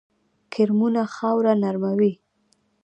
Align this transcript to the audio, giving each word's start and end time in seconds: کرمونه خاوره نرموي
کرمونه 0.51 1.01
خاوره 1.15 1.53
نرموي 1.63 2.11